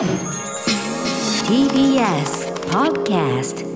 [0.00, 0.08] TBS
[2.70, 3.66] Podcast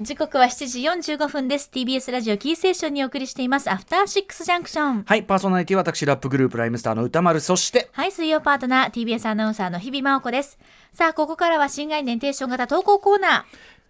[0.00, 1.70] 時刻は7時45分です。
[1.70, 3.70] TBS ラジオキーセーションにお送りしています。
[3.70, 5.02] アフターシックスジャンクション。
[5.02, 10.58] はい、パーソナリティは私、ラップグループライムスターの歌丸、そして、はい水曜パートナー TBS アナウンサーの日々真央子です。
[10.94, 13.42] さあここからは新概念提唱型投稿コーナー。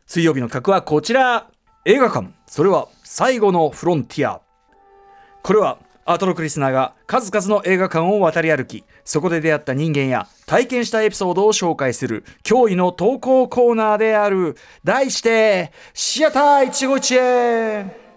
[0.05, 1.47] 水曜日の企画はこちら。
[1.85, 2.29] 映画館。
[2.49, 4.41] それは最後のフロンティア。
[5.45, 5.79] これは
[6.11, 14.57] アトロクリスナーが数々の映画館を渡り歩きそこで出会った人間や体験したエピソードを紹介する驚異の投稿コーナーである。
[14.85, 18.08] 題してシアター一期一会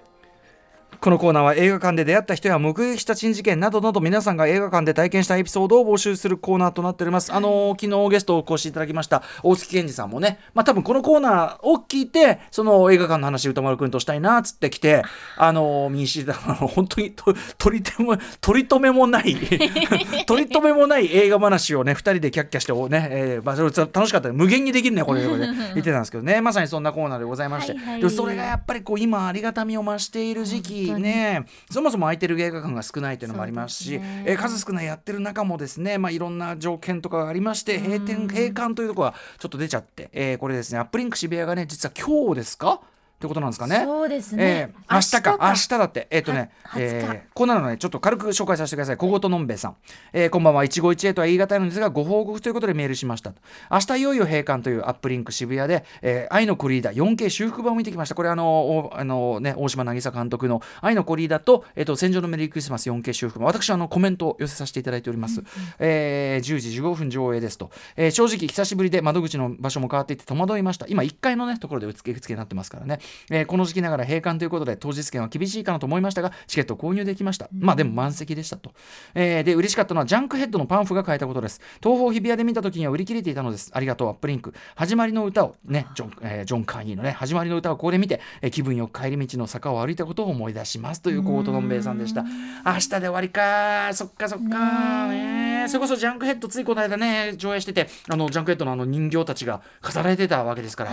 [1.02, 7.34] このコーナーは映画館で出会った人や目撃した珍事件などなど皆さんが映画館で体験したエピソードを募集するコーナーとなっております。
[7.34, 15.02] あのー昨日ゲストをお越しいただきました大月健二さんもね、まあ多分このコーナーを聞いて、その映画館の話歌丸くんとしたいなっつってきて、
[15.38, 19.36] あのー、民主党の本当にと取り手も、取り留めもない、
[20.28, 25.48] 取り留めもない映画話をね、二人でキャッキャしてね、えーまあそれ楽しかった無限にできるね、これ、これ。
[25.48, 28.12] 言ってたんですけどね、まさにそんなコーナーでございまして、はいはい。
[28.12, 31.46] それがやっぱりこう今ありがたみを増している時期ね。
[31.70, 34.24] そもそも空いてる映画館が少ないというのもありますしね。
[34.28, 40.80] えー数少ないやってる中もですね、まあ、いろんな条件とかがありまして閉店閉館というところがちょっと出ちゃって、えーこれですね。
[40.80, 42.82] アップリンク渋谷がね実は今日ですか
[43.22, 43.84] ってことなんですかね？
[43.86, 45.38] そうですえね、ー明日か。
[45.40, 46.08] 明日だって。
[46.10, 47.06] えっ、とねは20日。
[47.06, 48.98] えーこんなのねちょっと軽く紹介させてください。
[48.98, 49.76] 小言のんべえさん、
[50.14, 50.64] えーこんばんは。
[50.64, 53.34] 一期一会とは言い難いのですがご報告ということでメールしました
[53.72, 58.16] 明日いよいよ閉館というアップリンク渋谷で、えー愛のコリーダ 4K 修復版を見てきました。
[58.16, 63.48] これあのおあのね大島渚監督の愛のコリーダとえっ、と戦場のメリークリスマス 4K 修復版。
[63.48, 65.44] 私あのコメントを寄せさせていただいております、
[65.80, 70.86] えー10時15分上映ですと、えー正直久しぶりで窓口の場所も変わっていて戸惑いました。
[70.88, 78.72] 今1階のねところで受付になってますからね、えーこの時期ながら閉館ということで当日券は厳しいかなと思いましたがチケットを購入できました、まあでも満席でしたと、
[79.14, 81.62] えーで嬉しかったのはジャンクヘッドのパンフが買えたことです。
[81.82, 83.72] 東宝日比谷で見た時には売り切れていたのです。
[83.74, 84.54] ありがとうアップリンク。
[84.76, 92.24] 始まりの歌をねジョン,、えージョン・カーニーのね始まりの歌をここで見て、えー気分よく帰り道の坂を歩いたことを思い出しますというコートのんべいさんでした。
[92.24, 93.94] 明日で終わりか。
[93.94, 95.08] そっかそっか。
[95.08, 100.92] ねそれこそジャンクヘッドついこの間ね上映しててあのジャンクヘッドのあの人形たちが飾られてたわけですから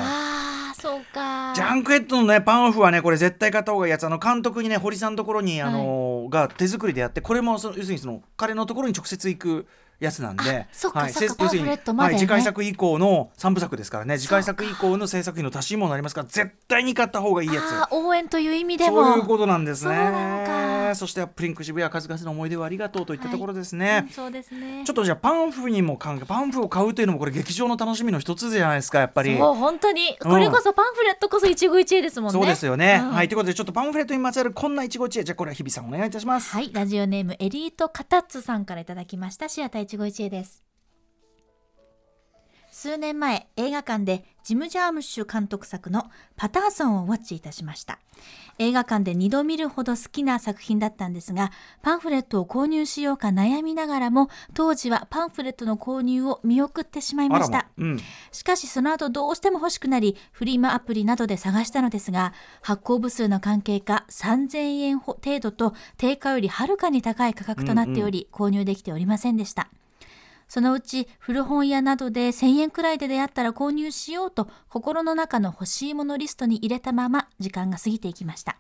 [1.55, 4.05] ジャンクヘッドのねパンフはねこれ絶対買った方がいいやつ。
[4.05, 9.67] あの監督にね堀さんのところにあの、が手作りでやってこれもその要するにその彼のところに直接行く
[10.01, 10.57] やつなんでは
[11.09, 11.81] い要するにね。
[11.97, 17.95] はい、次回作以降の3部作ですからね次回作以降の制作費の足しにもなりますから絶対に買った方がいいやつ。
[17.95, 20.38] 応援という意味でもそういうことなんですそうなの
[20.95, 24.85] そしてプリンク渋谷数々の思い出をありがとうといったところですね、うんそうですね。
[24.85, 29.37] ちょっとじゃあパンフにも関係パンフを買うというのもこれ劇場の楽しみの一つじゃないですかやっぱり。
[29.37, 30.17] そう本当に。
[30.21, 32.39] これこそパンフレットこそ一期一会ですもんね。
[32.39, 33.11] そうですよね、うん。
[33.11, 35.25] はいということでちょっとパンフレットにまつわるこんな一期一会。
[35.25, 36.51] じゃあこれは日比さんお願いいたします。
[36.51, 39.49] はいラジオネームエリートカタッツさんからいただきました。
[39.49, 40.68] シアター一期一会です
[42.81, 46.05] 数年前映画館でジム・ジャームッシュ監督作の
[46.37, 47.99] パターソンをウォッチいたしました。
[48.59, 51.51] 映画館で2度見るほど好きな作品だったんですが
[51.83, 57.67] パンフレットを購入しようか悩みながらも当時はパンフレットの購入を見送ってしまいました。
[57.79, 58.01] うん。
[58.31, 69.69] しかしその後どうしても欲しくなりフリマアプリなどで探したのですが発行部数の関係か3000円ほ程度と定価よりはるかに高い価格となっており、購入できておりませんでした
[70.49, 78.59] そのうち古本屋などで1000円くらいで出会ったら購入しようと心の中の欲しいものリストに入れたまま時間が過ぎていきました。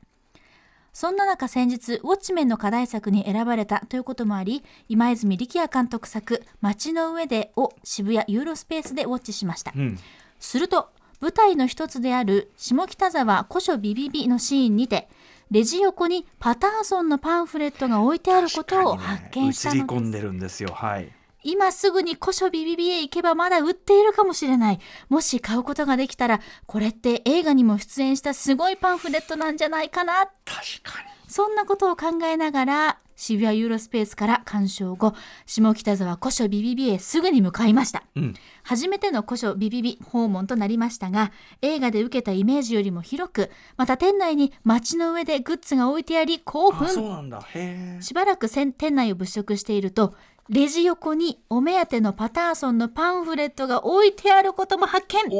[0.92, 9.98] そんな中先日ウォッチメンの課題作に選ばれたということもあり今泉力也監督作「街の上で」を渋谷ユーロスペースでウォッチしました、うん。
[10.40, 10.90] すると
[11.20, 15.08] 舞台の一つである下北沢古書ビビビのシーンにて
[15.50, 20.10] レジ横にパターソンのパンフレットが置いてあることを発見したのです。
[20.10, 20.70] でるんですよ。
[20.74, 24.80] はい今すぐに古書ビビビへ行けばまだ売っているかもしれない。
[25.08, 30.26] もし買うことができたら、これって映画にも出演したすごいパンフレットなんじゃないかな。
[30.44, 35.12] 確かにそんなことを考えながら、渋谷ユーロスペースから鑑賞後、
[35.44, 38.04] 下北沢古書ビビビへすぐに向かいました。
[38.16, 50.14] うん初めての古書ビビビ訪問となりましたが、映画で受けたイメージよりも広く、また店内に街の上でグッズが置いてあり興奮あそうなんだへえしばらく店内を物色していると
[50.50, 55.30] レジ横にお目当てのパターソンのパンフレットが置いてあることも発見。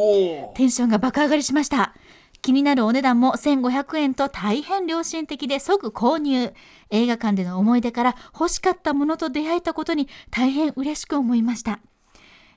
[0.55, 1.95] テンションが爆上がりしました。
[2.43, 6.53] 気になるお値段も1500円と大変良心的で即購入。
[6.91, 11.81] 映画館での思い出から欲しかったものと出会えたことに大変嬉しく思いました。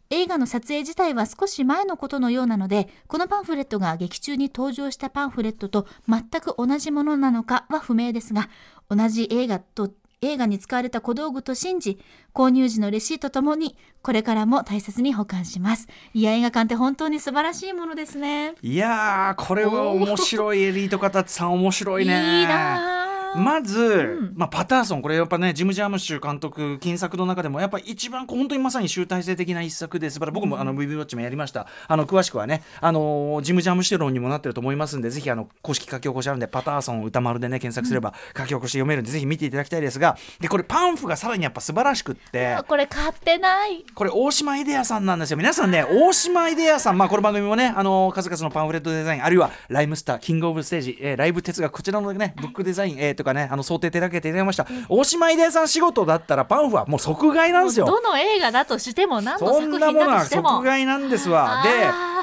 [0.10, 8.50] 映画の撮影自体は少し前のことのようなのでこのパンフレットが劇中に登場したパンフレットと全く同じものなのかは不明ですが
[8.90, 9.90] 同じ映画と
[10.22, 12.00] 映画に使われた小道具と信じ
[12.34, 15.88] 購入時のレシートともにこれからも大切に保管します。
[16.14, 18.54] いや映画館って本当に素晴らしいものですね。
[18.62, 20.62] いやーこれは面白い。
[20.62, 22.42] エリート方さん面白いね。
[22.42, 24.34] いいなあまず、うん。
[24.36, 31.68] まあ、パターソンこれやっぱねジム・ジャームッシュ監督金作の中でもやっぱ一番本当にまさに集大成的な一作です僕もあの VV ウォッチもやりました。
[31.88, 43.86] あの詳しくはねあのジム・ジャームッシュ論にもなってると思いますんでぜひあの公式書き起こしあるんでパターソン歌丸でね検索すれば書き起こし読めるんでぜひ見ていただきたいですがでこれパンフがさらにやっぱ素晴らしくってこれ買ってない。
[43.94, 45.38] これ大島イデアさんなんですよ。
[45.38, 57.86] 皆さんね大島イデアさんまあこの番組もねあの数々のパンフレットデザインあるいはライムスターキングオブステージ、えーライブ哲学こちらのねブックデザイン、えーとかねあの想定手掛けていただきました、大島イデアさん仕事だったらパンフはもう即買いなんですよ。
[57.86, 60.50] どの映画だとしても何のそ作品んなものはだとしても。
[60.58, 61.64] 即買いなんですわ。
[61.64, 61.70] で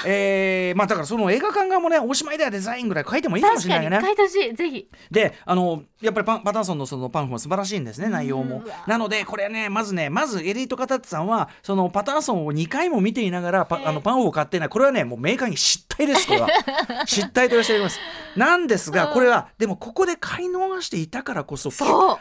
[0.04, 3.98] えーまあだからその映画館側もね大島イデザインぐらい書いてもいいかもしれないね。
[3.98, 4.54] に書いてほしい。
[4.54, 4.88] ぜひ。
[5.10, 8.62] であのやっぱりパンパターソンのそのパンフも素晴らしいんですね内容も。
[8.86, 14.68] なのでこれねまずねまずエリートカタッツさんはそのパターソンを2回も見ていながらパ,、あのパンフを買ってない。
[14.68, 16.48] これはねもう明快に失態ですこれは。
[17.06, 17.98] 失態としております。
[18.36, 21.70] なんですがこれはでもここで買い逃していたからこそ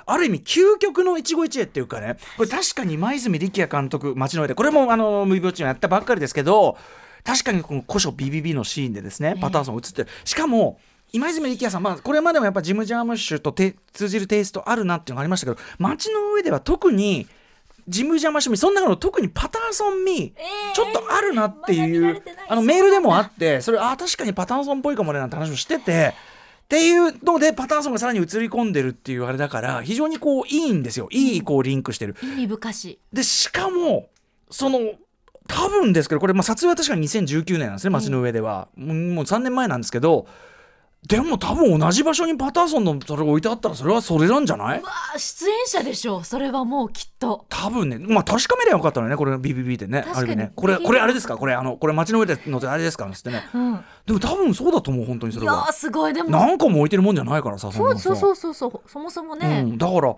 [0.05, 2.17] ある意味究極の一期一会っていうかね。
[2.37, 4.55] これ確かに今泉力也監督街の上で。
[4.55, 6.77] これもあのムービーウォッチもやったばっかりですけど
[7.23, 10.79] 確かにこの古書 BBB のシーンでですねパターソン映ってるしかも
[11.11, 17.27] 今泉力也さん、まあ、これまでもやっぱジム・ジャームッシュとて通じるテイストあるなっていうのがありましたけど街の上では特に
[17.87, 26.13] ジム・ジャームッシュ味その中の特にパターソン味、えーちょっとあるなっていうあのメールでもあってそれあ確かにパターソンっぽいかもねなんて話をしてて。
[26.67, 31.07] っていうのでパターソンがさらに映り込んでるっていうあれだから非常にこういいんですよ。
[31.11, 32.17] いいこうリンクしてる。
[32.21, 32.99] 意味深し。
[33.13, 34.09] でしかも
[34.51, 34.79] その
[35.47, 40.27] 多分ですけどこれ、まあ、撮影は確かに2019年なんですね街の上では、もう3年前なんですけど
[41.07, 44.79] でも多分同じ場所にパターソンのそれが置いてあったらそれはそれなんじゃない？
[44.79, 46.23] うわあ出演者でしょう。
[46.25, 47.45] それはもうきっと。
[47.49, 47.97] 多分ね。
[47.97, 50.01] まあ確かめりゃよかったのよねこれ BBB でね。
[50.01, 50.17] 確かに。
[50.17, 50.51] ある意味ね。
[50.55, 51.37] これこれあれですか？
[51.37, 53.05] これあのこれ街の上でのあれですか？
[53.05, 53.47] っつってね。
[53.53, 53.79] うん。
[54.05, 55.53] でも多分そうだと思う本当にそれは。
[55.53, 56.13] いやーすごい。
[56.13, 56.29] でも。
[56.29, 58.81] 何個も置いてるもんじゃないからさそうそうそううそうそう。
[58.89, 60.13] そもそもうね、ん、だから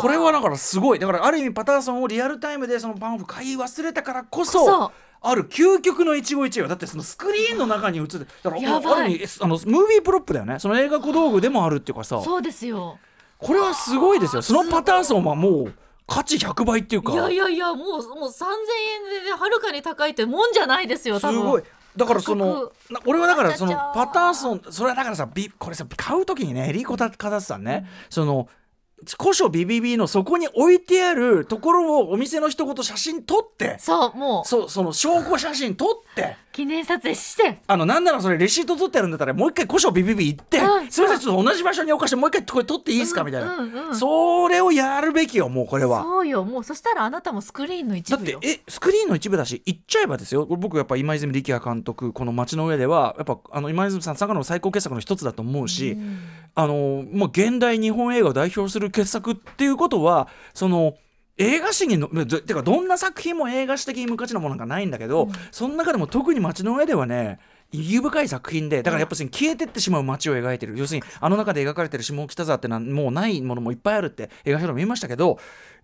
[0.00, 0.98] これはだからすごい。
[0.98, 4.90] だからある意味パターソンをリアルタイムでそのパンフ買い忘れたからこそそう
[5.22, 6.68] ある究極の一期一会よ。
[6.68, 10.58] だってそのスクリーンの中に映ってだからある意味えあのムービープロップだよね。
[10.58, 12.20] その映画小道具でもあるっていうかさ。
[12.22, 12.98] そうですよ。
[13.38, 14.42] これはすごいですよ。
[14.42, 15.74] そのパターソンはもう
[16.06, 17.12] 価値100倍っていうか。
[17.12, 18.44] いやいやいやもうもう3000
[19.20, 21.44] 円ではるかに高いってもんじゃないですよす多分。
[21.44, 21.62] ごい。
[21.96, 22.72] だからその
[23.06, 28.48] 俺はだからそのパターソンそれはだからさビこれさ買う時にねエリーコタカタツさんね、その
[29.18, 33.76] 古書 BBB のそこに置いてあるところをお店の一言写真撮って。
[33.78, 34.48] そうもう。
[34.48, 37.58] そその証拠写真撮って記念撮影して。
[37.66, 40.90] あのなんならそれレシート取ってあるんだったらもう一回古書 BBB 行って、うん。
[40.90, 43.72] すみませんちょっと同じ場所に置かしてもう一回これ撮っていいですか、みたいな、うん。
[43.72, 46.02] うんそれをやるべきよもうこれは。
[46.02, 50.46] そうよもうそしたらあなたもスクリーンの一だってえスクリーンの一部だし言っちゃえばですよ。
[50.46, 55.96] 僕やっぱ今泉力也監督この街の上ではやっぱあの今泉さん坂の最高傑作の一つだと思うし、
[56.54, 60.94] あのまあ、現代日本映画を代表する傑作っていうことはその
[61.38, 67.38] 映画史にのどてかどんな作品も映画史的に無価値なものなんかないんだけど、その中でも特に街の上ではね
[67.72, 70.76] 意義深い作品でだからやっぱり消えてってしまう街を描いてる。
[70.76, 75.38] 要するにあの中で描かれてる下北沢ってのはもうないものもいっぱいあるって映画表でも言いましたけど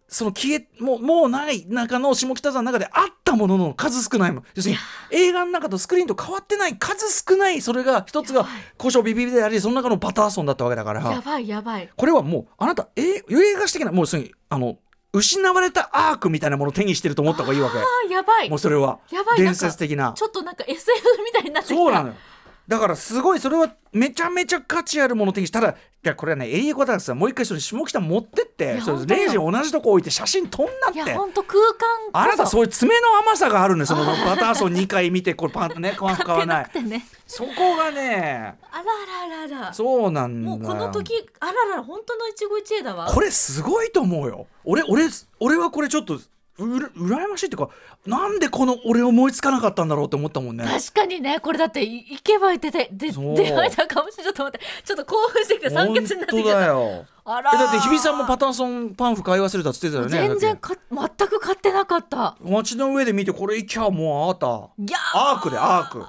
[0.07, 4.47] その消えもうもうない中の下北沢の中であったものの数少ないもの。
[4.55, 8.47] 要するに映画の中とスクリーンと変わってない数少ないそれが一つが
[8.79, 11.11] 古書ビビビでありその中のパターソンだったわけだから。
[11.11, 11.89] やばいやばい。
[11.97, 13.23] これはもうあなたえ映
[13.59, 14.79] 画史的なもう要するにあの
[15.13, 17.79] 失われたアークみたいなものを手にしてると思った方がいいわけ。
[17.79, 18.51] あーやばい。
[18.51, 18.99] もうそれは。
[19.11, 19.39] やばい。
[19.39, 20.13] 伝説的な。
[20.15, 20.83] ちょっとなんか SF
[21.25, 21.75] みたいになってきた。
[21.75, 22.15] そうなのよ
[22.69, 31.11] だからすごいそれはめちゃめちゃ価値あるものを手にしたらいやこれはねエリーコタラスさんもう一回それ下北持ってってそれレイジ同じとこ置いて写真撮んないって。
[31.11, 36.83] や本当空間あなたそういう爪の甘さがあるんですその バターソン2回見てこれパンね買わ買わない。
[36.85, 37.07] ね。
[37.27, 38.85] そこがねあらあ
[39.31, 39.73] らあらあら。
[39.73, 40.51] そうなんだ。
[40.51, 43.07] よもうこの時あらら本当の一期一会だわ。
[43.07, 44.47] これすごいと思うよ。
[44.65, 45.09] 俺俺
[45.41, 46.21] 俺はこれちょっと
[46.59, 47.71] うら羨ましいっていうか
[48.07, 50.65] なんでこの俺思いつかなかったんだろうって思ったもんね。
[50.65, 56.61] 確かにねこれだってい行けば出てで出会えたかもしれないちょっと待ってちょっと興奮してきて酸欠になってきた。
[56.61, 57.07] だよ。
[57.25, 62.37] あらえだって日比さんもパターソンパンフ買い忘れたっつってたよね全然か全く買ってなかった。
[62.41, 64.47] 街の上で見てこれいきゃもうあなた。
[65.15, 66.03] アークでアーク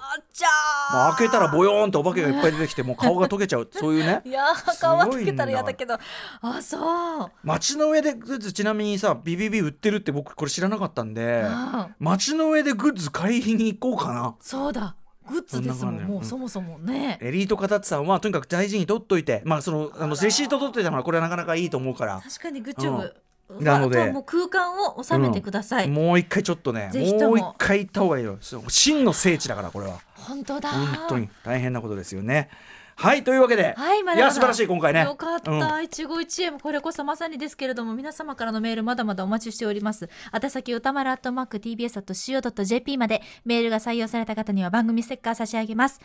[0.45, 3.67] あじゃ開けたらボヨーンとお化けがいっぱい出てきてもう顔が溶けちゃう。
[3.71, 4.21] そういうね。
[4.25, 5.97] いやーすごいんだ皮つけたら嫌だけど。
[6.41, 7.31] あそう。
[7.43, 11.95] 街の上でグッズちなみにさビビビ売ってるって僕これ知らなかったんでうん。
[11.99, 14.35] 街の上でグッズ買いに行こうかな。
[14.39, 14.95] そうだ。
[15.27, 15.95] グッズですもん。
[15.95, 17.19] そんな感じもうそもそもね。
[17.21, 19.41] エリートカタッツさんはとにかく大事に取っといて。
[19.45, 22.21] まあそのあのレシート取っといたのはこれはなかなかいいと思うから。
[22.21, 23.13] 確かにグッジョブ、うん
[23.59, 24.11] なので。
[24.11, 27.29] もう空間を収めてください、もう一回ちょっとねぜひとも。
[27.29, 28.37] もう一回行った方がいいよ。
[28.67, 29.99] 真の聖地だからこれは。
[30.15, 30.69] 本当だ。
[30.69, 31.29] 本当に。
[31.43, 32.49] 大変なことですよね。
[32.95, 34.17] はいというわけで、はい、まだまだ。
[34.17, 35.03] いや素晴らしい今回ね。
[35.05, 35.83] よかった、うん。
[35.85, 40.09] 一期一会もこれこそまさにですけれども皆様からのメールまだまだお待ちしております。
[40.33, 46.01] 宛先歌丸アットマーク TBS.CO.JP までメールが採用された方には番組ステッカー差し上げます。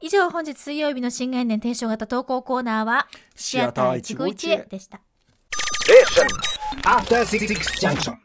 [0.00, 4.68] 以上本日水曜日の新概念提唱型投稿コーナーはシアター一期一会。
[4.68, 5.00] でした
[6.84, 8.14] After Six Junction.